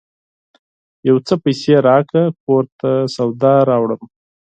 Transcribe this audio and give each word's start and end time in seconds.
یو 1.07 1.17
څه 1.27 1.33
پیسې 1.43 1.73
راکړه! 1.87 2.23
کور 2.43 2.63
ته 2.79 2.89
سودا 3.15 3.55
راوړم 3.69 4.01